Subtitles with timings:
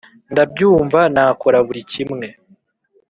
[0.31, 2.27] ndabyumva nakora buri kimwe